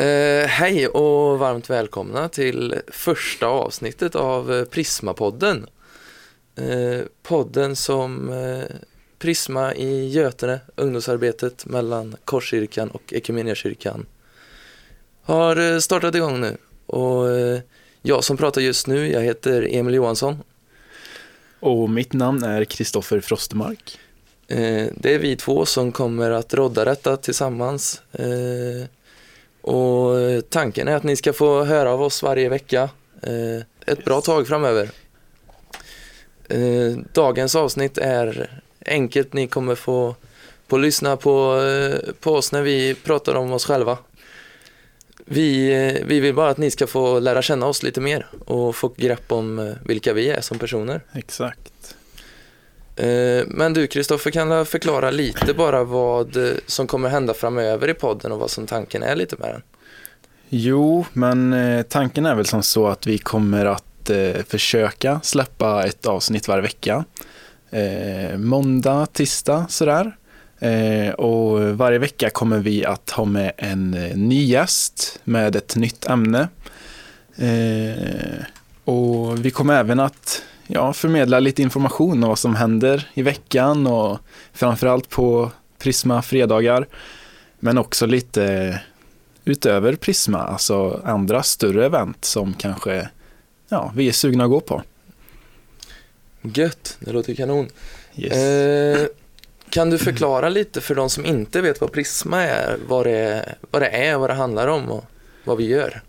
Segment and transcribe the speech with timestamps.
[0.00, 5.66] Eh, hej och varmt välkomna till första avsnittet av eh, Prisma-podden.
[6.56, 8.76] Eh, podden som eh,
[9.18, 14.06] Prisma i Götene, ungdomsarbetet mellan Korskyrkan och Equmeniakyrkan
[15.22, 16.56] har eh, startat igång nu.
[16.86, 17.60] Och eh,
[18.02, 20.38] jag som pratar just nu, jag heter Emil Johansson.
[21.60, 23.98] Och mitt namn är Kristoffer Frostemark.
[24.94, 28.02] Det är vi två som kommer att rodda detta tillsammans.
[29.64, 32.90] Eh, och tanken är att ni ska få höra av oss varje vecka
[33.22, 34.90] eh, ett bra tag framöver.
[36.48, 39.32] Eh, dagens avsnitt är enkelt.
[39.32, 40.14] Ni kommer få,
[40.68, 43.98] få lyssna på, eh, på oss när vi pratar om oss själva.
[45.24, 48.76] Vi, eh, vi vill bara att ni ska få lära känna oss lite mer och
[48.76, 51.00] få grepp om eh, vilka vi är som personer.
[51.12, 51.96] Exakt.
[52.96, 57.88] Eh, men du Kristoffer, kan du förklara lite bara vad eh, som kommer hända framöver
[57.88, 59.62] i podden och vad som tanken är lite med den?
[60.48, 63.84] Jo, men eh, tanken är väl som så att vi kommer att
[64.46, 67.04] försöka släppa ett avsnitt varje vecka.
[68.36, 70.16] Måndag, tisdag sådär.
[71.16, 76.48] Och varje vecka kommer vi att ha med en ny gäst med ett nytt ämne.
[78.84, 83.86] Och vi kommer även att ja, förmedla lite information om vad som händer i veckan
[83.86, 84.18] och
[84.52, 86.86] framförallt på Prisma fredagar.
[87.58, 88.80] Men också lite
[89.44, 93.08] utöver Prisma, alltså andra större event som kanske
[93.68, 94.82] ja, vi är sugna att gå på.
[96.42, 97.68] Gött, det låter kanon.
[98.16, 98.32] Yes.
[98.32, 99.06] Eh,
[99.70, 103.82] kan du förklara lite för de som inte vet vad Prisma är, vad det, vad
[103.82, 105.04] det är, vad det handlar om och
[105.44, 106.02] vad vi gör?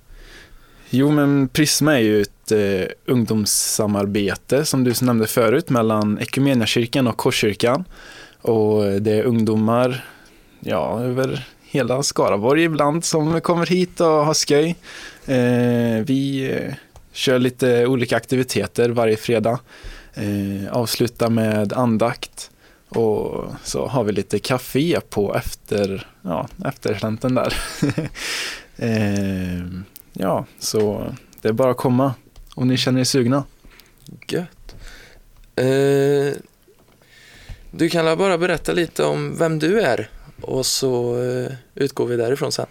[0.94, 7.18] Jo, men Prisma är ju ett eh, ungdomssamarbete som du nämnde förut mellan Equmeniakyrkan och
[7.18, 7.86] Korskyrkan.
[8.42, 10.06] Och det är ungdomar,
[10.60, 14.76] ja, över hela Skaraborg ibland som kommer hit och har skoj.
[15.26, 16.74] Eh, vi eh,
[17.12, 19.60] kör lite olika aktiviteter varje fredag.
[20.14, 22.52] Eh, avslutar med andakt.
[22.90, 27.54] Och så har vi lite café på efter, ja, efterslänten där.
[28.78, 29.64] Eh,
[30.14, 32.14] ja, så det är bara att komma
[32.56, 33.44] om ni känner er sugna.
[34.28, 34.76] Gött.
[35.56, 36.38] Eh,
[37.72, 40.10] du kan bara berätta lite om vem du är
[40.42, 42.66] och så eh, utgår vi därifrån sen.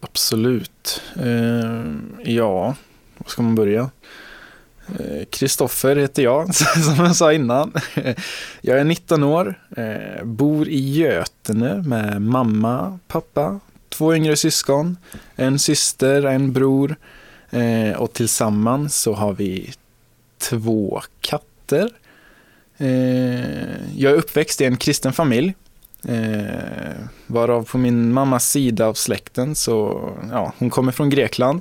[0.00, 1.02] Absolut.
[1.16, 1.84] Eh,
[2.24, 2.74] ja,
[3.18, 3.90] var ska man börja?
[4.98, 7.72] Eh, Kristoffer heter jag, som jag sa innan.
[8.60, 13.60] Jag är 19 år, eh, bor i Götene med mamma, pappa,
[14.00, 14.96] två yngre syskon,
[15.36, 16.96] en syster, en bror
[17.50, 19.72] eh, och tillsammans så har vi
[20.38, 21.90] två katter.
[23.96, 25.54] Jag är uppväxt i en kristen familj
[26.08, 26.94] Eh,
[27.26, 31.60] varav på min mammas sida av släkten så, ja, hon kommer från Grekland.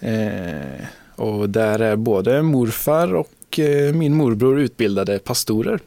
[0.00, 5.80] Eh, och där är både morfar och eh, min morbror utbildade pastorer.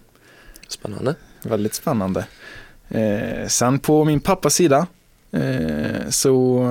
[0.68, 1.16] Spännande.
[1.44, 2.26] Väldigt spännande.
[2.90, 4.88] Eh, sen på min pappas sida
[5.32, 6.68] eh, så,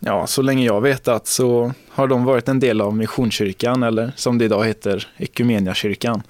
[0.00, 4.12] ja, så länge jag vet att så har de varit en del av Missionskyrkan eller
[4.16, 6.22] som det idag heter Equmeniakyrkan.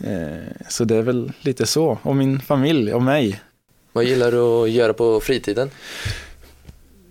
[0.00, 3.40] Eh, så det är väl lite så, om min familj och mig.
[3.92, 5.70] Vad gillar du att göra på fritiden?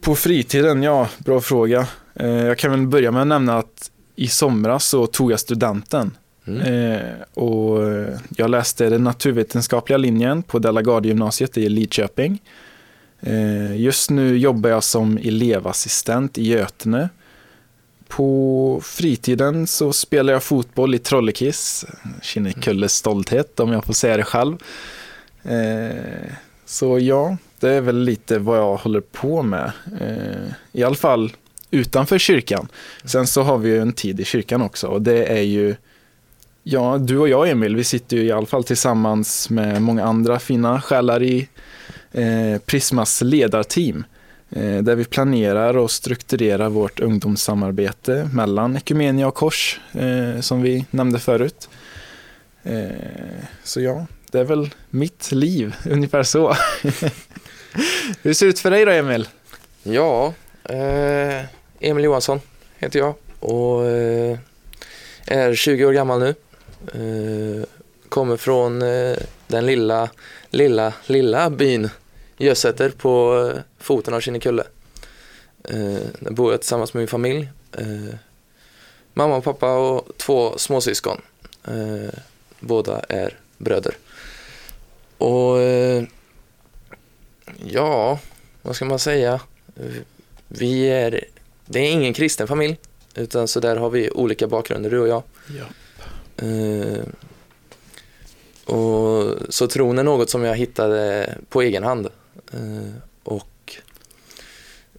[0.02, 1.88] På fritiden, ja, bra fråga.
[2.16, 6.18] Eh, jag kan väl börja med att nämna att i somras så tog jag studenten.
[6.47, 7.02] Mm.
[7.34, 7.79] Och
[8.29, 12.41] jag läste den naturvetenskapliga linjen på Delagarde-gymnasiet i Lidköping.
[13.75, 17.09] Just nu jobbar jag som elevassistent i Götene
[18.07, 21.85] på fritiden så spelar jag fotboll i Trollekiss.
[22.22, 24.57] Kinnekulles stolthet om jag får säga det själv.
[25.44, 26.31] Eh,
[26.66, 29.72] så ja, det är väl lite vad jag håller på med.
[30.01, 31.31] Eh, I alla fall
[31.72, 32.67] utanför kyrkan.
[33.03, 35.75] Sen så har vi ju en tid i kyrkan också och det är ju
[36.69, 40.39] Ja, du och jag Emil, vi sitter ju i alla fall tillsammans med många andra
[40.39, 41.47] fina själar i
[42.17, 44.03] eh, Prismas ledarteam.
[44.50, 50.85] Eh, där vi planerar och strukturerar vårt ungdomssamarbete mellan Ekumenia och Kors, eh, som vi
[50.91, 51.69] nämnde förut.
[52.64, 52.85] Eh,
[53.64, 56.55] så ja, det är väl mitt liv, ungefär så.
[58.22, 59.28] Hur ser det ut för dig då, Emil?
[59.84, 60.34] Ja,
[60.64, 61.46] eh,
[61.79, 62.41] Emil Johansson
[62.78, 64.37] heter jag och eh,
[65.28, 66.35] är 20 år gammal nu.
[66.93, 67.66] Eh,
[68.09, 69.17] kommer från eh,
[69.47, 70.09] den lilla,
[70.49, 71.90] lilla, lilla byn
[72.37, 74.63] Gösäter på eh, foten av Kinnekulle.
[75.63, 77.49] Eh, där bor jag tillsammans med min familj.
[77.78, 78.16] Eh,
[79.13, 81.22] mamma och pappa och två småsyskon.
[82.59, 83.97] Båda är bröder.
[85.17, 85.57] Och
[87.66, 88.19] ja,
[88.61, 89.41] vad ska man säga?
[90.47, 91.23] vi är,
[91.66, 92.78] det är ingen kristen familj,
[93.16, 95.23] utan så där har vi olika bakgrunder, du och jag.
[95.47, 95.66] Ja.
[96.45, 97.03] Eh,
[98.75, 102.09] och, så tron är något som jag hittade på egen hand.
[102.53, 103.76] Eh, och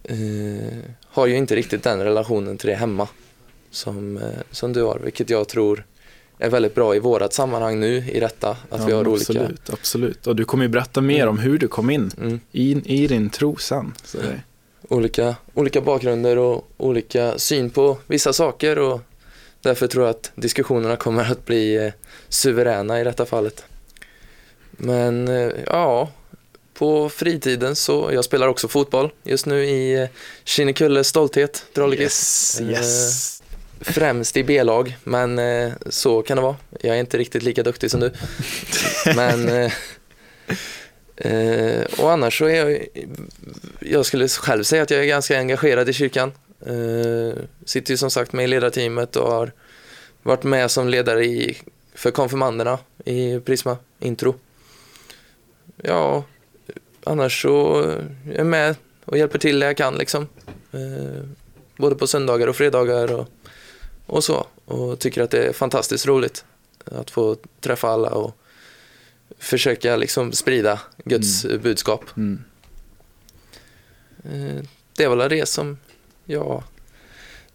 [0.03, 0.17] eh,
[1.07, 3.07] har ju inte riktigt den relationen till det hemma
[3.71, 5.85] som, eh, som du har, vilket jag tror
[6.37, 9.73] är väldigt bra i vårat sammanhang nu i detta, att ja, vi har absolut, olika...
[9.73, 11.29] Absolut, och du kommer ju berätta mer Mm.
[11.29, 12.39] om hur du kom in Mm.
[12.51, 13.93] i, i din tro sen.
[14.13, 14.41] Det,
[14.87, 19.01] olika, olika bakgrunder och olika syn på vissa saker och
[19.61, 21.93] därför tror jag att diskussionerna kommer att bli eh,
[22.29, 23.65] suveräna i detta fallet.
[24.71, 26.09] Men eh, ja,
[26.79, 30.07] på fritiden så, jag spelar också fotboll just nu i eh,
[30.43, 32.59] Kinnekulles stolthet, Drollekis.
[32.61, 33.43] yes, Eh, yes.
[33.81, 36.55] Främst i B-lag, men eh, så kan det vara.
[36.81, 38.11] Jag är inte riktigt lika duktig som du.
[39.15, 39.69] Men
[41.97, 42.87] och annars så är jag,
[43.79, 46.31] jag skulle själv säga att jag är ganska engagerad i kyrkan.
[47.65, 49.51] Sitter ju som sagt med i ledarteamet och har
[50.23, 51.57] varit med som ledare i,
[51.93, 54.35] för konfirmanderna i Prisma Intro.
[55.83, 56.23] Ja,
[57.03, 58.05] annars så är
[58.37, 58.75] jag med
[59.05, 60.27] och hjälper till där jag kan liksom.
[60.71, 61.23] Eh,
[61.77, 63.27] både på söndagar och fredagar och,
[64.05, 64.47] och så.
[64.65, 66.45] Och tycker att det är fantastiskt roligt
[66.85, 68.35] att få träffa alla och
[69.39, 72.03] försöka liksom sprida Guds budskap.
[72.17, 72.43] Mm.
[74.23, 74.63] Eh,
[74.95, 75.77] Det är väl det som
[76.25, 76.63] jag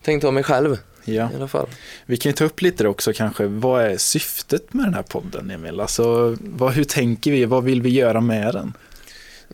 [0.03, 1.31] tänkte om mig själv Ja.
[1.33, 1.67] i alla fall.
[2.07, 5.51] Vi kan ju ta upp lite också kanske, vad är syftet med den här podden
[5.51, 5.81] Emil?
[5.81, 8.73] Alltså, vad, hur tänker vi, vad vill vi göra med den?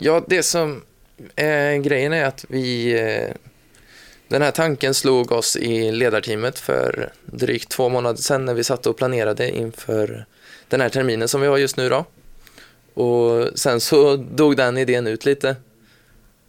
[0.02, 0.82] Ja, det som
[1.36, 3.34] är grejen är att vi eh,
[4.28, 8.86] den här tanken slog oss i ledarteamet för drygt två månader sedan när vi satt
[8.86, 10.24] och planerade inför
[10.68, 12.04] den här terminen som vi har just nu då.
[13.02, 15.56] Och sen så dog den idén ut lite.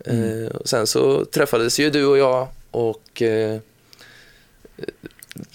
[0.06, 0.44] Mm.
[0.45, 3.59] Eh, och sen så träffades ju du och jag och eh,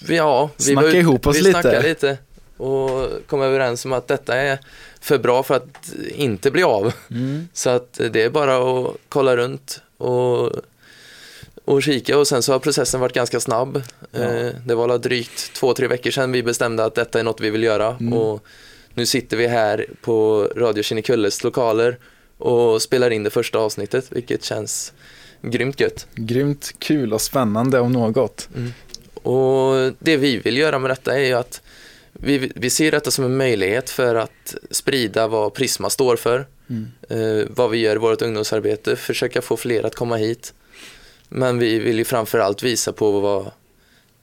[0.07, 1.61] vi- ja, vi Snacka var ut- ihop oss vi lite.
[1.61, 2.17] snackade lite
[2.57, 4.57] och kom överens om att detta är
[5.07, 6.93] för bra för att inte bli av.
[7.53, 10.51] Så att det är bara att kolla runt och,
[11.65, 13.81] och kika och sen så har processen varit ganska snabb.
[14.11, 14.19] Ja.
[14.19, 17.49] Eh, Det var drygt två, tre veckor sedan vi bestämde att detta är något vi
[17.49, 18.13] vill göra Mm.
[18.13, 18.43] och
[18.93, 21.97] nu sitter vi här på Radio Kinnekulles lokaler
[22.37, 24.93] och spelar in det första avsnittet vilket känns
[25.41, 26.07] grymt gött.
[26.15, 28.49] Grymt kul och spännande om något.
[29.13, 31.61] Och det vi vill göra med detta är ju att
[32.19, 36.87] vi, vi ser detta som en möjlighet för att sprida vad Prisma står för Mm.
[37.09, 40.53] eh, vad vi gör i vårt ungdomsarbete, försöka få fler att komma hit.
[41.29, 43.51] Men vi vill ju framförallt visa på vad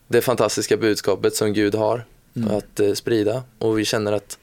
[0.08, 2.04] det fantastiska budskapet som Gud har
[2.36, 2.50] Mm.
[2.56, 4.38] att eh, sprida och vi känner att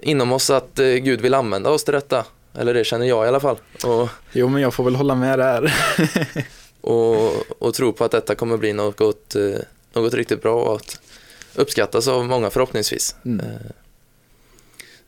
[0.00, 2.24] inom oss att eh, Gud vill använda oss till detta.
[2.54, 3.56] Eller det känner jag i alla fall.
[3.84, 5.74] Och, Jo, men jag får väl hålla med där.
[6.80, 9.58] och, och tro på att detta kommer bli något, eh,
[9.92, 11.00] något riktigt bra och att
[11.56, 13.16] uppskattas av många förhoppningsvis.
[13.24, 13.46] Mm.
[13.46, 13.56] Eh,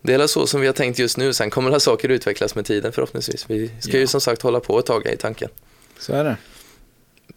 [0.03, 2.65] Det är så som vi har tänkt just nu, sen kommer alla saker utvecklas med
[2.67, 3.45] tiden förhoppningsvis.
[3.49, 4.07] Vi ska ju Ja.
[4.07, 5.49] som sagt hålla på ett tag i tanken.
[5.99, 6.37] Så är det.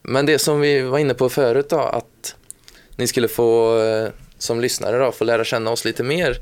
[0.02, 2.36] Men det som vi var inne på förut då, att
[2.96, 6.38] ni skulle få eh, som lyssnare då, få lära känna oss lite mer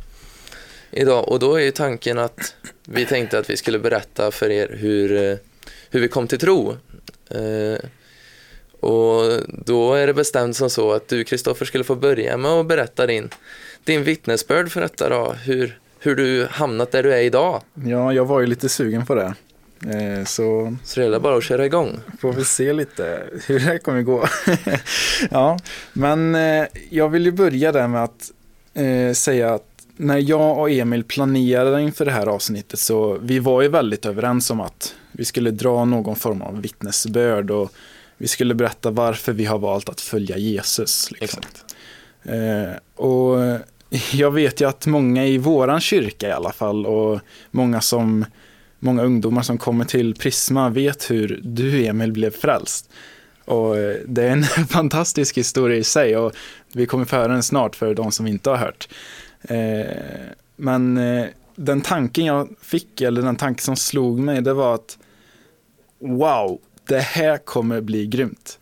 [0.92, 1.30] idag.
[1.30, 2.56] Och då är ju tanken att
[2.86, 5.38] vi tänkte att vi skulle berätta för er hur, eh,
[5.90, 6.78] hur vi kom till tro.
[8.80, 12.66] Och då är det bestämt som så att du Kristoffer skulle få börja med att
[12.66, 13.30] berätta din,
[13.84, 17.62] din vittnesbörd för detta då, hur, hur du hamnat där du är idag.
[17.74, 19.34] Ja, jag var ju lite sugen på det.
[19.86, 22.00] Eh, Så Så det är bara att köra igång.
[22.22, 24.28] får vi se lite hur det här kommer gå.
[25.32, 25.60] ja,
[25.94, 28.32] men eh, jag vill ju börja där med att
[28.74, 29.66] eh, säga att
[29.98, 34.50] när jag och Emil planerade inför det här avsnittet så vi var ju väldigt överens
[34.52, 37.72] om att vi skulle dra någon form av vittnesbörd och
[38.20, 41.12] vi skulle berätta varför vi har valt att följa Jesus.
[41.12, 41.42] Liksom.
[42.24, 43.38] Eh, och
[44.14, 47.20] jag vet ju att många i våran kyrka i alla fall och
[47.52, 48.26] många som
[48.80, 52.90] många ungdomar som kommer till Prisma vet hur du Emil blev frälst.
[53.46, 56.34] Och eh, det är en fantastisk historia i sig och
[56.74, 58.90] vi kommer få höra den snart för de som inte har hört.
[59.42, 59.96] Eh,
[60.56, 64.98] Men eh, den tanken jag fick, eller den tanken som slog mig, det var att
[66.00, 68.60] wow, det här kommer bli grymt.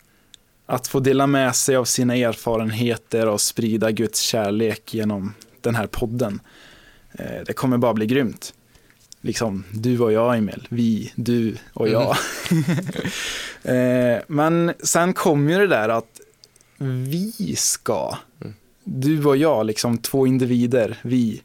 [0.66, 5.86] Att få dela med sig av sina erfarenheter och sprida Guds kärlek genom den här
[5.86, 6.40] podden.
[7.12, 8.54] Eh, Det kommer bara bli grymt.
[9.20, 12.16] Liksom, du och jag Emil, vi, du och jag.
[13.62, 16.20] Eh, Men sen kom ju det där att
[17.08, 18.54] vi ska, Mm.
[18.84, 21.42] du och jag, liksom två individer, vi.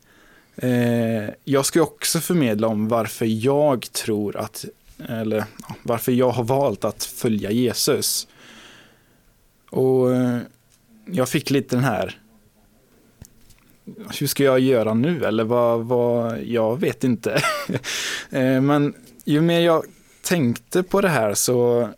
[0.56, 4.66] Eh, Jag ska ju också förmedla om varför jag tror att
[5.10, 8.28] eller ja, varför jag har valt att följa Jesus.
[9.70, 10.40] Och eh,
[11.06, 12.18] jag fick lite den här,
[14.20, 15.26] hur ska jag göra nu?
[15.26, 17.42] Eller vad, vad jag vet inte.
[18.30, 18.94] Eh, men
[19.26, 19.86] ju mer jag
[20.22, 21.90] tänkte på det här så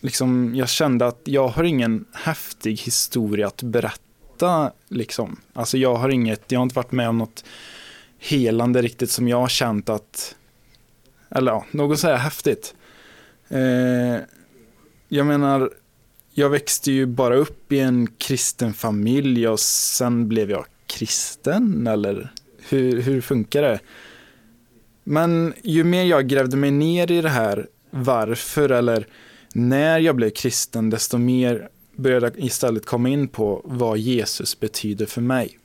[0.00, 4.72] liksom, jag kände att jag har ingen häftig historia att berätta.
[4.88, 5.40] Liksom.
[5.52, 7.44] Alltså jag har inget, jag har inte varit med om något
[8.18, 10.36] helande riktigt som jag har känt att,
[11.30, 12.74] eller ja, något så här häftigt.
[13.48, 14.16] Eh,
[15.08, 15.70] jag menar,
[16.32, 22.32] jag växte ju bara upp i en kristen familj och sen blev jag kristen, eller
[22.68, 23.80] hur, hur funkar det?
[25.04, 29.06] Men ju mer jag grävde mig ner i det här, varför eller
[29.52, 35.06] när jag blev kristen, desto mer började jag istället komma in på vad Jesus betyder
[35.06, 35.58] för mig.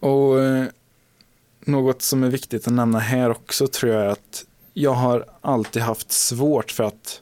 [0.00, 0.64] Och eh,
[1.66, 5.82] något som är viktigt att nämna här också tror jag är att jag har alltid
[5.82, 7.20] haft svårt för att,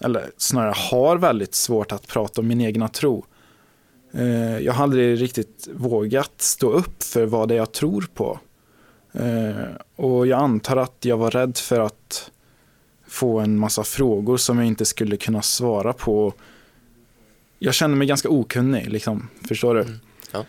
[0.00, 3.24] eller snarare har väldigt svårt att prata om min egna tro.
[4.12, 8.38] Eh, jag har aldrig riktigt vågat stå upp för vad det är jag tror på.
[9.12, 9.64] Eh,
[9.96, 12.30] och jag antar att jag var rädd för att
[13.06, 16.34] få en massa frågor som jag inte skulle kunna svara på.
[17.58, 19.28] Jag kände mig ganska okunnig, liksom.
[19.48, 19.80] förstår du?
[19.80, 19.98] Mm.
[20.32, 20.44] Ja.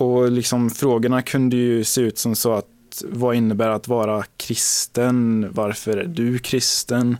[0.00, 5.46] Och liksom frågorna kunde ju se ut som så att vad innebär att vara kristen?
[5.52, 7.16] Varför är du kristen?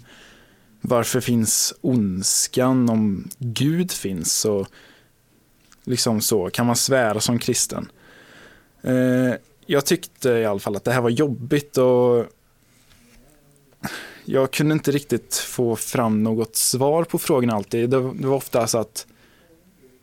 [0.81, 4.45] Varför finns ondskan om Gud finns?
[4.45, 4.67] Och
[5.85, 7.91] liksom så, kan man svära som kristen?
[8.83, 9.35] Eh,
[9.67, 12.27] jag tyckte i alla fall att det här var jobbigt och
[14.25, 17.91] jag kunde inte riktigt få fram något svar på frågan alltid.
[17.91, 19.07] Det, var ofta så att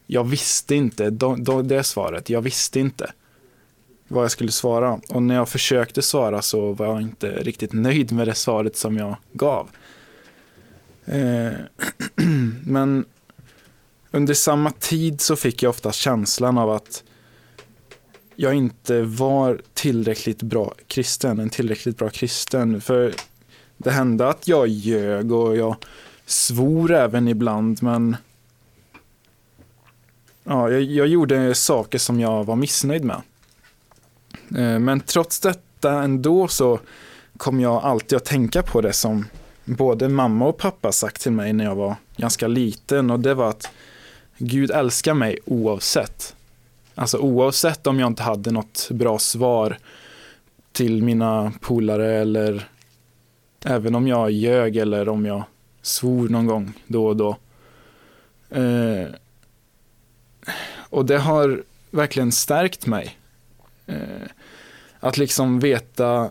[0.07, 1.09] jag visste inte
[1.63, 2.29] det svaret.
[2.29, 3.11] Jag visste inte
[4.07, 4.99] vad jag skulle svara.
[5.09, 8.97] Och när jag försökte svara så var jag inte riktigt nöjd med det svaret som
[8.97, 9.69] jag gav.
[11.05, 11.51] Eh,
[12.65, 13.05] men
[14.11, 17.03] under samma tid så fick jag ofta känslan av att
[18.35, 22.81] jag inte var tillräckligt bra kristen, en tillräckligt bra kristen.
[22.81, 23.13] För
[23.77, 25.75] det hände att jag ljög och jag
[26.25, 28.15] svor även ibland, men
[30.47, 33.21] ja, jag, jag gjorde saker som jag var missnöjd med.
[34.57, 36.79] Eh, men trots detta ändå så
[37.37, 39.25] kom jag alltid att tänka på det som
[39.65, 43.49] både mamma och pappa sagt till mig när jag var ganska liten och det var
[43.49, 43.69] att
[44.37, 46.35] Gud älskar mig oavsett.
[46.95, 49.77] Alltså oavsett om jag inte hade något bra svar
[50.71, 52.67] till mina polare eller
[53.65, 55.43] även om jag ljög eller om jag
[55.81, 57.37] svor någon gång då och då.
[58.49, 59.07] Eh,
[60.89, 63.17] och det har verkligen stärkt mig.
[63.85, 64.27] Eh,
[64.99, 66.29] att liksom veta,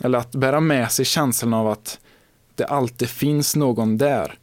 [0.00, 1.98] eller att bära med sig känslan av att
[2.54, 4.38] det alltid finns någon där.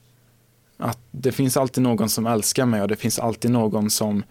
[0.77, 4.23] Att det finns alltid någon som älskar mig och det finns alltid någon som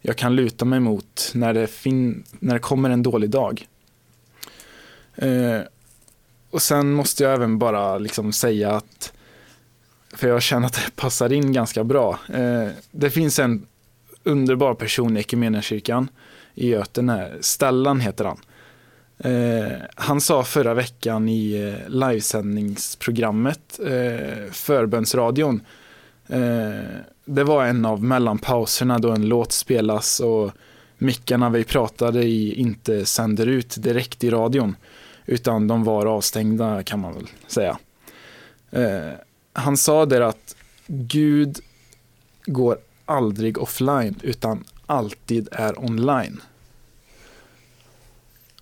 [0.00, 3.68] jag kan luta mig mot när det, fin när det kommer en dålig dag.
[5.14, 5.60] Eh,
[6.50, 9.12] och sen måste jag även bara liksom säga att,
[10.14, 12.18] för jag känner att det passar in ganska bra.
[12.34, 13.66] Eh, det finns en
[14.26, 16.08] underbar person i Equmeniakyrkan
[16.54, 18.38] i Göten här, Stellan heter han.
[19.18, 25.60] Eh, han sa förra veckan i eh, livesändningsprogrammet eh, Förbönsradion
[26.28, 30.52] eh, det var en av mellanpauserna då en låt spelas och
[30.98, 34.76] mickarna vi pratade i inte sänder ut direkt i radion.
[35.26, 37.78] Utan de var avstängda kan man väl säga.
[38.70, 39.12] Eh,
[39.52, 40.56] han sa där att
[40.86, 41.58] Gud
[42.46, 46.40] går aldrig offline utan alltid är online.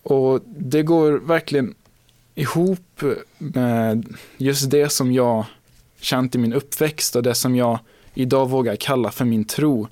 [0.02, 1.74] Och det går verkligen
[2.34, 3.02] ihop
[3.38, 5.44] med just det som jag
[6.00, 7.78] känt i min uppväxt och det som jag
[8.14, 9.88] idag vågar kalla för min tro.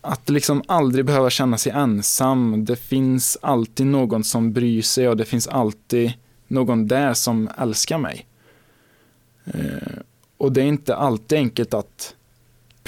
[0.00, 2.64] Att liksom aldrig behöva känna sig ensam.
[2.64, 6.12] Det finns alltid någon som bryr sig och det finns alltid
[6.48, 8.26] någon där som älskar mig.
[9.44, 9.98] Eh,
[10.36, 12.14] och det är inte alltid enkelt att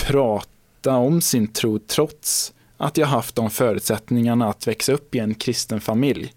[0.06, 5.34] prata om sin tro trots att jag haft de förutsättningarna att växa upp i en
[5.34, 6.32] kristen familj.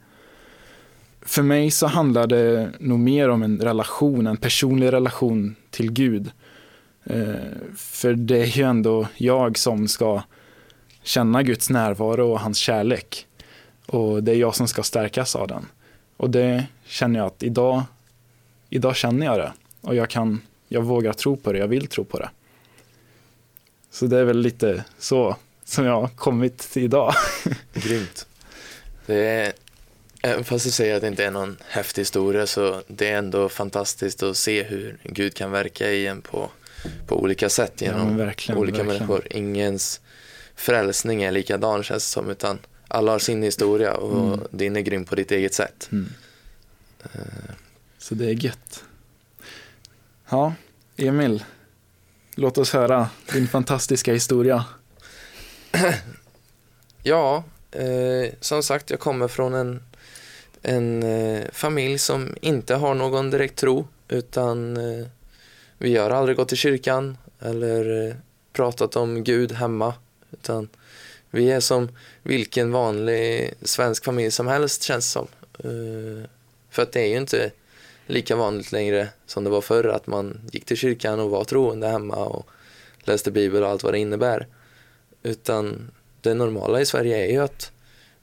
[1.21, 6.31] För mig så handlar det nog mer om en relation, en personlig relation till Gud.
[7.03, 7.33] Eh,
[7.75, 10.21] för det är ju ändå jag som ska
[11.03, 13.27] känna Guds närvaro och hans kärlek.
[13.85, 15.65] Och det är jag som ska stärkas av den.
[16.17, 17.83] Och det känner jag att idag,
[18.69, 19.53] idag känner jag det.
[19.81, 22.29] Och jag kan, jag vågar tro på det, jag vill tro på det.
[23.91, 27.13] Så det är väl lite så som jag har kommit till idag.
[27.73, 28.27] Grymt.
[29.05, 29.53] Det är
[30.21, 33.49] Även fast du säger att det inte är någon häftig historia så det är ändå
[33.49, 36.49] fantastiskt att se hur Gud kan verka i en på,
[37.07, 38.97] på olika sätt genom ja, verkligen, olika verkligen.
[39.07, 39.27] människor.
[39.29, 40.01] Ingens
[40.55, 44.47] frälsning är likadan känns det som utan alla har sin historia och Mm.
[44.51, 45.89] din är grym på ditt eget sätt.
[45.91, 46.09] Mm.
[47.03, 47.09] Eh,
[47.97, 48.83] Så det är gött.
[50.29, 50.53] Ja,
[50.97, 51.43] Emil.
[52.41, 54.65] Låt oss höra din fantastiska historia.
[57.03, 59.83] Ja, eh, som sagt jag kommer från en,
[60.61, 65.07] en eh, familj som inte har någon direkt tro utan eh,
[65.77, 68.15] vi har aldrig gått till kyrkan eller eh,
[68.53, 69.93] pratat om Gud hemma
[70.31, 70.69] utan
[71.29, 71.89] vi är som
[72.23, 75.27] vilken vanlig svensk familj som helst känns det som.
[75.53, 76.29] Eh,
[76.69, 77.51] för att det är ju inte
[78.09, 81.87] lika vanligt längre som det var förr att man gick till kyrkan och var troende
[81.87, 82.49] hemma och
[82.99, 84.47] läste bibel och allt vad det innebär.
[85.23, 87.71] Utan det normala i Sverige är ju att,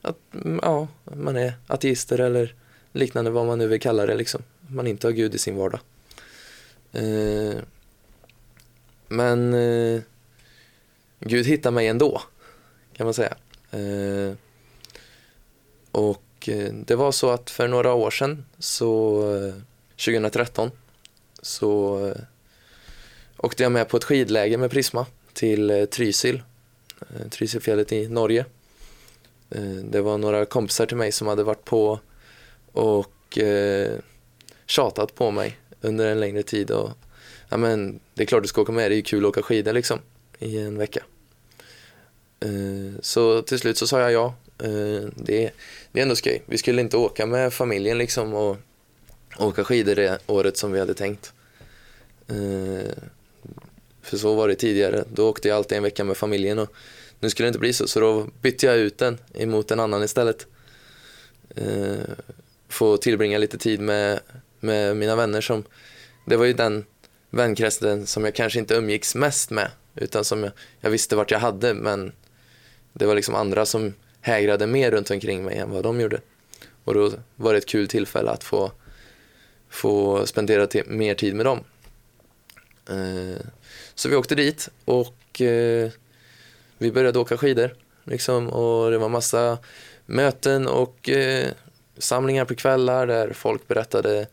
[0.01, 0.17] att
[0.61, 2.55] ja, man är ateister eller
[2.91, 4.41] liknande vad man nu vill kalla det liksom.
[4.67, 5.79] Man inte har Gud i sin vardag.
[6.91, 7.55] Eh,
[9.07, 10.01] men eh,
[11.19, 12.21] Gud hittar mig ändå,
[12.93, 13.35] kan man säga.
[13.71, 14.33] Eh,
[15.91, 19.53] och eh, det var så att för några år sedan, så eh,
[19.97, 20.71] 2013,
[21.41, 22.21] så eh,
[23.37, 26.41] åkte jag med på ett skidläger med Prisma till eh, Trysil
[27.01, 28.45] eh, Trysilfjället i Norge.
[29.83, 31.99] Det var några kompisar till mig som hade varit på
[32.71, 33.37] och
[34.65, 36.71] tjatat på mig under en längre tid.
[36.71, 36.89] Och,
[37.49, 39.41] ja, men, det är klart du ska åka med, det är ju kul att åka
[39.41, 39.99] skidor liksom,
[40.39, 41.03] i en vecka.
[43.01, 44.35] Så till slut så sa jag ja.
[45.15, 45.51] Det,
[45.91, 46.41] det är ändå skoj.
[46.45, 48.57] Vi skulle inte åka med familjen liksom och
[49.39, 51.33] åka skidor det året som vi hade tänkt.
[52.27, 52.91] Eh,
[54.01, 55.03] För så var det tidigare.
[55.13, 56.73] Då åkte jag alltid en vecka med familjen och
[57.19, 60.03] nu skulle det inte bli så, så då bytte jag ut den emot en annan
[60.03, 60.47] istället.
[61.55, 61.97] Eh,
[62.69, 64.19] få tillbringa lite tid med,
[64.59, 65.63] med mina vänner som,
[66.25, 66.85] det var ju den
[67.29, 71.39] vänkretsen som jag kanske inte umgicks mest med, utan som jag, jag visste vart jag
[71.39, 72.11] hade, men
[72.93, 76.21] det var liksom andra som hägrade mer runt omkring mig än vad de gjorde.
[76.83, 78.71] Och då var det ett kul tillfälle att få,
[79.77, 81.59] få spendera mer tid med dem.
[82.89, 83.41] Eh,
[83.95, 85.89] så vi åkte dit och eh,
[86.77, 87.75] vi började åka skidor.
[88.03, 89.57] Liksom, och det var massa
[90.05, 91.47] möten och eh,
[91.97, 94.27] samlingar på kvällar där folk berättade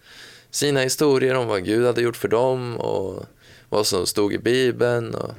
[0.50, 3.24] sina historier om vad Gud hade gjort för dem och
[3.68, 5.14] vad som stod i Bibeln.
[5.14, 5.30] Och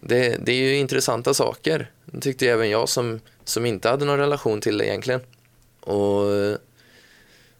[0.00, 4.18] det, det är ju intressanta saker, det tyckte även jag som, som inte hade någon
[4.18, 5.20] relation till det egentligen.
[5.80, 6.56] Och eh,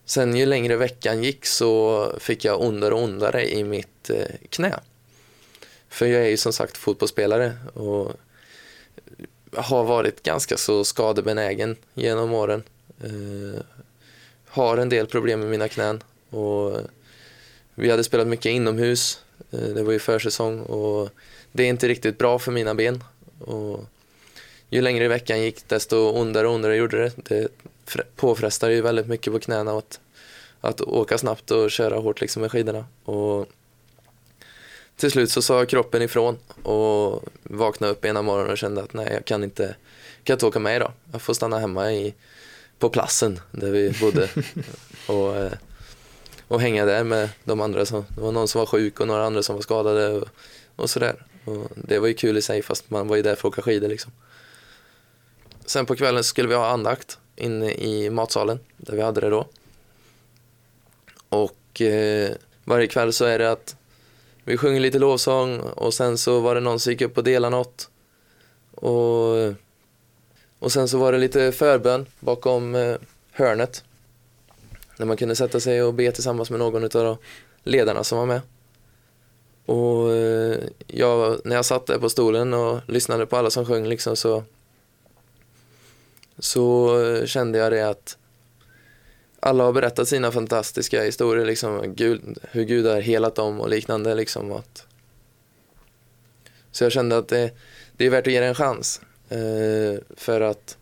[0.09, 4.81] sen ju längre veckan gick så fick jag ondare och ondare i mitt eh, knä.
[5.89, 8.13] För jag är ju som sagt fotbollsspelare och
[9.53, 12.63] har varit ganska så skadebenägen genom åren.
[13.05, 13.63] Eh,
[14.47, 16.81] har en del problem med mina knän och
[17.75, 19.21] vi hade spelat mycket inomhus.
[19.51, 21.11] Eh, det var ju försäsong och
[21.53, 23.05] det är inte riktigt bra för mina ben.
[23.39, 23.85] Och
[24.71, 27.13] ju längre veckan gick desto ondare och ondare gjorde det.
[27.17, 27.49] Det
[28.17, 30.01] påfrestar ju väldigt mycket på knäna att,
[30.61, 32.85] att åka snabbt och köra hårt liksom med skidorna.
[33.05, 33.49] Och
[34.97, 39.09] till slut så sa kroppen ifrån och vaknade upp ena morgonen och kände att nej,
[39.13, 39.77] jag kan inte,
[40.25, 40.93] kan inte åka med idag.
[41.13, 42.15] Jag får stanna hemma i,
[42.79, 44.29] på platsen där vi bodde
[45.07, 45.53] och, eh,
[46.49, 47.87] och hänga där med de andra.
[47.87, 50.29] Som, det var någon som var sjuk och några andra som var skadade och,
[50.77, 51.27] och sådär.
[51.45, 53.63] Och det var ju kul i sig fast man var ju där för att åka
[53.63, 54.13] skidor liksom.
[55.67, 59.47] Sen på kvällen skulle vi ha andakt inne i matsalen där vi hade det då.
[61.29, 62.31] Och eh,
[62.65, 63.77] varje kväll så är det att
[64.45, 67.57] vi sjunger lite lovsång och sen så var det någon som gick upp och delade
[67.57, 67.91] något.
[68.75, 69.37] Och,
[70.59, 72.97] och sen så var det lite förbön bakom eh,
[73.33, 73.85] hörnet.
[74.97, 77.19] Där man kunde sätta sig och be tillsammans med någon av
[77.63, 78.41] ledarna som var med.
[79.67, 83.87] Och eh, jag, när jag satt där på stolen och lyssnade på alla som sjöng
[83.87, 84.45] liksom så
[86.39, 88.17] så eh, kände jag det att
[89.41, 94.15] alla har berättat sina fantastiska historier, liksom, Gud, hur Gud har helat dem och liknande.
[94.15, 94.87] Liksom, att...
[96.71, 97.51] Så jag kände att det,
[97.97, 99.01] det är värt att ge det en chans.
[99.29, 100.77] Eh, för att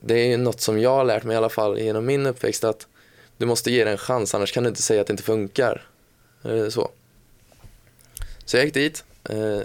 [0.00, 2.86] det är något som jag har lärt mig i alla fall genom min uppväxt att
[3.36, 5.86] du måste ge det en chans, annars kan du inte säga att det inte funkar.
[6.44, 6.90] Eh, så.
[8.44, 9.04] så jag gick dit.
[9.24, 9.60] Eh,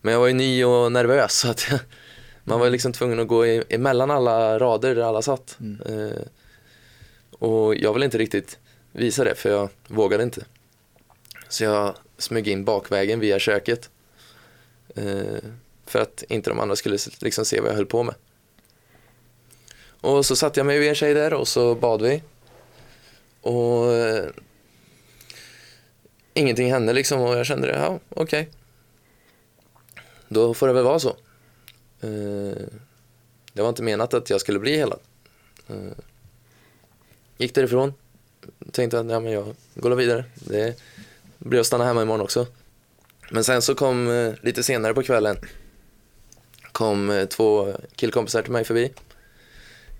[0.00, 1.80] men jag var ju ny och nervös så att jag,
[2.50, 5.56] man var liksom tvungen att gå i- emellan alla rader där alla satt.
[5.60, 5.80] Mm.
[6.10, 6.22] Eh,
[7.30, 8.58] och jag ville inte riktigt
[8.92, 10.44] visa det för jag vågade inte.
[11.48, 13.90] Så jag smög in bakvägen via köket.
[14.94, 15.38] Eh,
[15.86, 18.14] för att inte de andra skulle liksom se vad jag höll på med.
[20.00, 22.22] Och så satte jag mig vid er tjej där och så bad vi.
[23.40, 24.24] Och eh,
[26.34, 28.48] ingenting hände liksom och jag kände det, ja okej.
[30.28, 31.16] Då får det väl vara så.
[32.00, 32.66] Eh,
[33.52, 35.00] det var inte menat att jag skulle bli helad.
[35.68, 35.76] Eh,
[37.36, 37.94] gick därifrån.
[38.72, 40.24] Tänkte att ja, men jag går vidare.
[40.34, 40.80] Det
[41.38, 42.46] blir att stanna hemma imorgon också.
[43.30, 45.36] Men sen så kom eh, lite senare på kvällen
[46.72, 48.92] kom två killkompisar till mig förbi.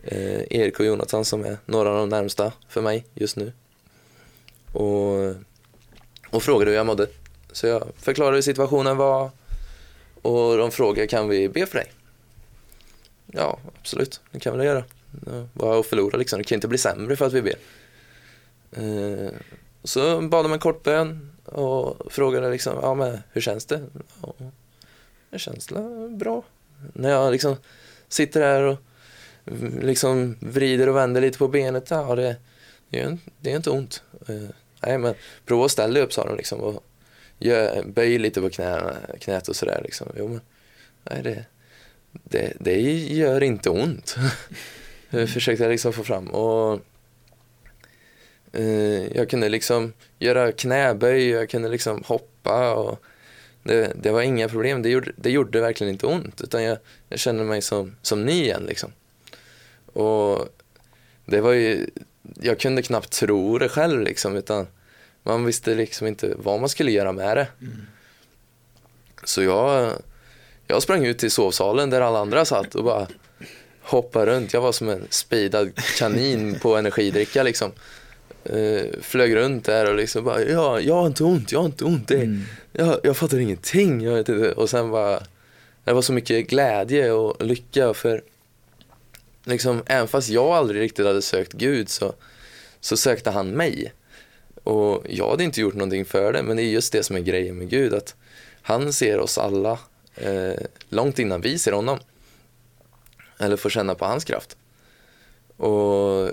[0.04, 3.52] Eh, Erik och Jonathan som är några av de närmsta för mig just nu.
[4.72, 5.34] Och,
[6.30, 7.06] och frågade hur jag mådde.
[7.52, 9.30] Så jag förklarade hur situationen var
[10.22, 11.92] och de frågade kan vi be för dig?
[13.26, 14.85] Ja, absolut, det kan vi göra.
[15.52, 16.38] Vad har jag att förlora liksom?
[16.38, 17.54] Det kan inte bli sämre för att vi ber.
[18.72, 19.30] Eh,
[19.85, 23.80] så bad de en kort bön och frågade liksom, ja men hur känns det?
[24.22, 24.35] Ja,
[25.30, 25.68] det känns
[26.11, 26.42] bra.
[26.92, 27.56] När jag liksom
[28.09, 28.76] sitter här och
[29.83, 32.37] liksom vrider och vänder lite på benet, ja det,
[32.88, 34.02] det, är, det inte ont.
[34.28, 34.50] Eh,
[34.83, 35.14] nej men
[35.46, 36.85] prova att ställa dig upp sa de liksom och
[37.40, 40.09] gör, böj lite på knä, knät och sådär liksom.
[40.16, 40.40] Jo men,
[41.05, 41.44] nej det,
[42.12, 44.16] det, det gör inte ont.
[45.11, 46.81] jag försökte jag liksom få fram och
[48.53, 53.03] eh, jag kunde liksom göra knäböj, jag kunde liksom hoppa och
[53.62, 54.83] det, det var inga problem.
[54.83, 58.42] Det gjorde, det gjorde verkligen inte ont utan jag, jag kände mig som, som ny
[58.42, 58.92] igen liksom.
[59.92, 60.48] Och
[61.26, 61.87] det var ju,
[62.40, 64.66] jag kunde knappt tro det själv liksom utan
[65.22, 67.48] man visste liksom inte vad man skulle göra med det.
[67.61, 67.87] Mm.
[69.24, 69.92] Så jag,
[70.66, 73.06] jag sprang ut till sovsalen där alla andra satt och bara
[73.83, 74.52] hoppade runt.
[74.52, 77.72] Jag var som en speedad kanin på energidricka liksom.
[78.52, 81.85] Uh, flög runt där och liksom bara, ja, jag har inte ont, jag har inte
[81.85, 82.09] ont.
[82.09, 82.42] Det, mm.
[82.72, 84.00] jag, jag fattar ingenting.
[84.00, 84.52] Jag vet inte.
[84.52, 85.22] Och sen var
[85.85, 88.22] det var så mycket glädje och lycka för
[89.44, 92.14] liksom, även fast jag aldrig riktigt hade sökt Gud så,
[92.80, 93.92] så sökte han mig.
[94.64, 97.20] Och jag hade inte gjort någonting för det, men det är just det som är
[97.20, 98.14] grejen med Gud, att
[98.62, 99.79] han ser oss alla
[100.14, 100.55] eh,
[100.88, 101.99] långt innan vi ser honom.
[103.38, 104.57] Eller får känna på hans kraft.
[105.57, 106.31] Och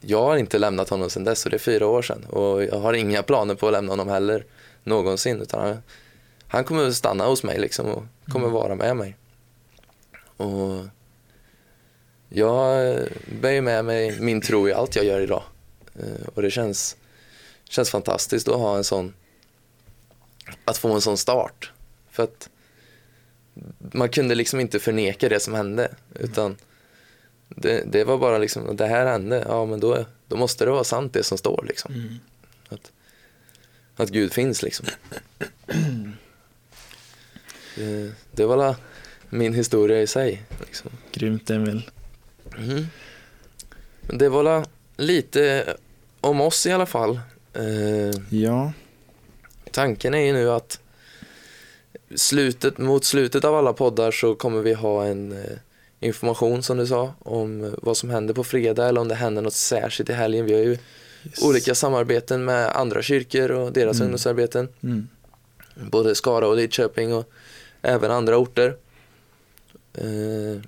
[0.00, 2.24] jag har inte lämnat honom sedan dess och det är fyra år sedan.
[2.24, 4.44] Och jag har inga planer på att lämna honom heller
[4.84, 5.40] någonsin.
[5.40, 5.82] Utan han,
[6.48, 8.54] han kommer stanna hos mig liksom och kommer mm.
[8.54, 9.16] vara med mig.
[10.36, 10.86] Och
[12.28, 12.98] jag
[13.40, 15.42] böjer med mig min tro i allt jag gör idag.
[15.94, 16.96] Eh, och det känns,
[17.68, 19.14] känns fantastiskt att ha en sån,
[20.64, 21.72] att få en sån start.
[22.10, 22.48] För att
[23.78, 25.94] man kunde liksom inte förneka det som hände.
[26.14, 26.56] Utan
[27.48, 30.84] det, det var bara liksom, det här hände, ja men då, då måste det vara
[30.84, 31.94] sant det som står liksom.
[31.94, 32.14] Mm.
[32.68, 32.92] Att,
[33.96, 34.86] att Gud finns liksom.
[37.76, 38.76] Det, det var
[39.28, 40.42] min historia i sig.
[40.60, 40.90] Liksom.
[41.12, 41.90] Grymt Emil.
[42.58, 42.86] Mm.
[44.12, 45.76] Det var lite
[46.20, 47.20] om oss i alla fall.
[47.58, 48.72] Eh, ja.
[49.70, 50.80] Tanken är ju nu att
[52.14, 55.58] slutet, mot slutet av alla poddar så kommer vi ha en eh,
[56.00, 59.54] information som du sa om vad som händer på fredag eller om det händer något
[59.54, 60.46] särskilt i helgen.
[60.46, 61.42] Vi har ju yes.
[61.42, 64.04] olika samarbeten med andra kyrkor och deras mm.
[64.04, 64.68] ungdomsarbeten.
[64.82, 65.08] Mm.
[65.74, 67.30] Både Skara och Lidköping och
[67.82, 68.76] även andra orter.
[69.94, 70.60] Eh,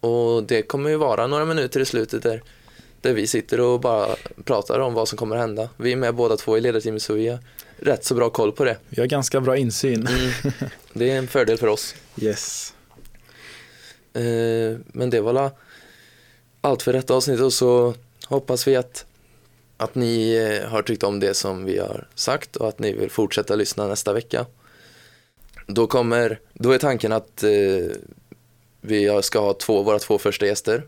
[0.00, 2.42] och det kommer ju vara några minuter i slutet där,
[3.00, 5.68] där vi sitter och bara pratar om vad som kommer hända.
[5.76, 7.38] Vi är med båda två i ledarteamet så vi har
[7.76, 8.76] rätt så bra koll på det.
[8.88, 10.06] Vi har ganska bra insyn.
[10.06, 10.32] Mm.
[10.92, 11.94] Det är en fördel för oss.
[12.20, 12.74] Yes.
[14.12, 15.50] Eh, men det var
[16.60, 17.94] allt för detta avsnitt och så
[18.26, 19.06] hoppas vi att,
[19.76, 23.10] att ni eh, har tyckt om det som vi har sagt och att ni vill
[23.10, 24.46] fortsätta lyssna nästa vecka.
[25.66, 27.50] Då, kommer, då är tanken att eh,
[28.80, 30.84] vi ska ha två, våra två första gäster.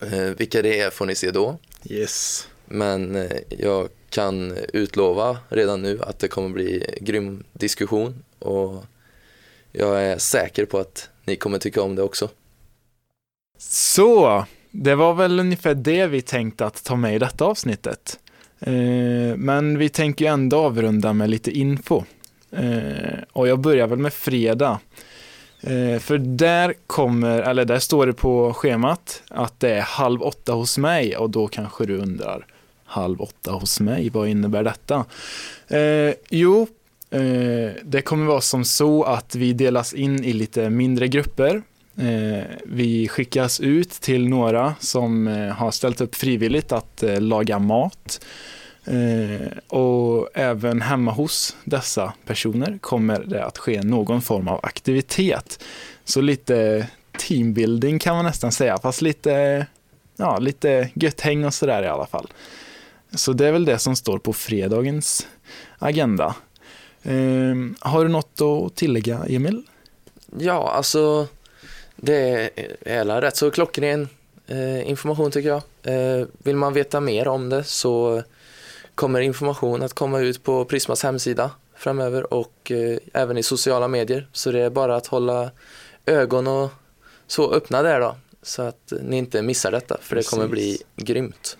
[0.00, 1.58] Eh, vilka det är får ni se då.
[1.84, 2.48] Yes.
[2.64, 8.84] Men eh, jag kan utlova redan nu att det kommer bli grym diskussion och
[9.72, 12.28] jag är säker på att ni kommer tycka om det också.
[13.58, 18.18] Så, det var väl ungefär det vi tänkte att ta med i detta avsnittet.
[18.60, 22.04] Eh, men vi tänker ju ändå avrunda med lite info.
[22.50, 24.80] Eh, och jag börjar väl med fredag.
[25.60, 30.52] Eh, för där kommer, eller där står det på schemat att det är halv åtta
[30.52, 32.46] hos mig och då kanske du undrar
[32.84, 35.04] halv åtta hos mig, vad innebär detta?
[35.68, 36.66] Eh, jo,
[37.10, 41.62] eh, det kommer vara som så att vi delas in i lite mindre grupper.
[41.98, 47.58] Eh, vi skickas ut till några som eh, har ställt upp frivilligt att eh, laga
[47.58, 48.20] mat.
[48.86, 55.62] Eh, och även hemma hos dessa personer kommer det att ske någon form av aktivitet.
[56.04, 56.86] Så lite
[57.18, 59.66] teambuilding kan man nästan säga, fast lite,
[60.16, 62.26] ja, lite gött häng och sådär i alla fall.
[63.14, 65.26] Så det är väl det som står på fredagens
[65.78, 66.34] agenda.
[67.02, 69.62] Ehm, har du något att tillägga, Emil?
[70.38, 71.26] Ja, alltså
[71.96, 72.50] det
[72.84, 74.08] är rätt så klockren
[74.46, 75.62] eh, information tycker jag.
[75.82, 78.22] Eh, vill man veta mer om det så
[78.96, 84.28] kommer information att komma ut på Prismas hemsida framöver och eh, även i sociala medier.
[84.32, 85.50] Så det är bara att hålla
[86.06, 86.70] ögon och
[87.26, 90.30] så öppna där då så att ni inte missar detta för Precis.
[90.30, 91.58] det kommer bli grymt.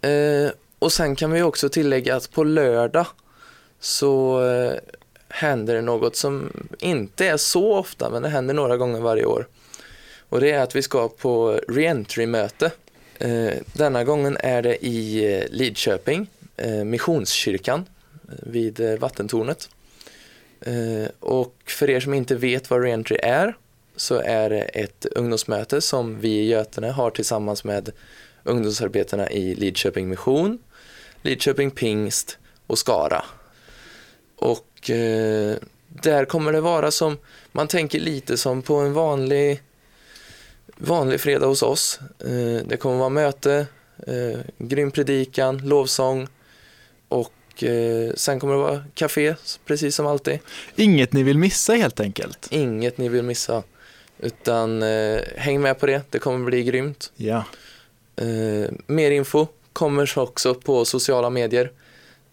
[0.00, 3.06] Eh, och sen kan vi också tillägga att på lördag
[3.80, 4.74] så eh,
[5.28, 9.48] händer det något som inte är så ofta men det händer några gånger varje år.
[10.28, 12.70] Och det är att vi ska på reentry-möte.
[13.18, 17.86] Eh, denna gången är det i eh, Lidköping, eh, Missionskyrkan
[18.42, 19.68] vid Vattentornet.
[21.20, 23.56] Och för er som inte vet vad reentry är
[23.96, 27.90] så är det ett ungdomsmöte som vi i Götene har tillsammans med
[28.42, 30.58] ungdomsarbetarna i Lidköping Mission,
[31.22, 33.24] Lidköping Pingst och Skara.
[34.36, 35.56] Och eh,
[35.88, 37.18] där kommer det vara som,
[37.52, 39.62] man tänker lite som på en vanlig
[40.76, 42.00] vanlig fredag hos oss.
[42.20, 43.66] Eh, det kommer vara möte,
[44.06, 46.28] eh, grym predikan, lovsång
[47.08, 49.34] och eh, sen kommer det vara café,
[49.66, 50.38] precis som alltid.
[50.76, 52.48] Inget ni vill missa helt enkelt?
[52.50, 53.62] Inget ni vill missa.
[54.18, 54.82] Utan
[55.36, 57.12] häng med på det, det kommer bli grymt.
[57.16, 57.44] Ja.
[58.86, 61.70] mer info kommer också på sociala medier.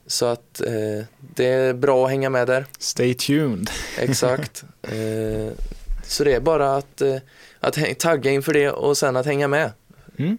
[0.07, 2.65] Så att eh, det är bra att hänga med där.
[2.79, 3.69] Stay tuned.
[3.97, 4.63] Exakt.
[6.03, 7.01] Så det är bara att
[7.61, 9.71] att tagga inför det och sen att hänga med.
[10.17, 10.37] Mm.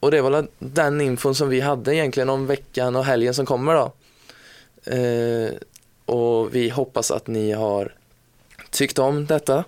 [0.00, 3.74] Och det var den infon som vi hade egentligen om veckan och helgen som kommer
[3.74, 3.92] då.
[4.92, 5.50] Eh,
[6.04, 7.94] och vi hoppas att ni har
[8.70, 9.64] tyckt om detta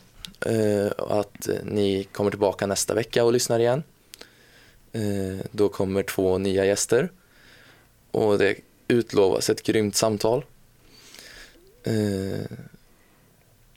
[0.47, 3.83] eh, och att ni kommer tillbaka nästa vecka och lyssnar igen.
[4.93, 7.11] Eh, då kommer två nya gäster
[8.11, 8.57] och det
[8.89, 10.45] utlovas ett grymt samtal.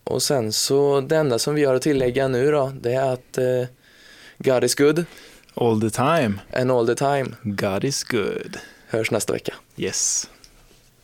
[0.03, 3.37] Och sen så det enda som vi har att tillägga nu då, det är att
[3.37, 3.63] eh,
[4.37, 5.05] God is good.
[5.53, 6.33] All the time.
[6.53, 7.35] And all the time.
[7.43, 8.57] God is good.
[8.87, 9.53] Hörs nästa vecka.
[9.77, 10.29] Yes.